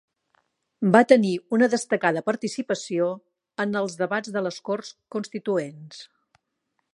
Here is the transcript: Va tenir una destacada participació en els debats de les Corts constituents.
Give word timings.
Va 0.93 1.01
tenir 1.11 1.33
una 1.57 1.67
destacada 1.73 2.23
participació 2.29 3.11
en 3.67 3.77
els 3.83 3.99
debats 4.01 4.35
de 4.39 4.43
les 4.47 4.59
Corts 4.71 4.91
constituents. 5.17 6.03